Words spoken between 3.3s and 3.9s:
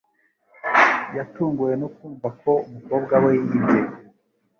yibye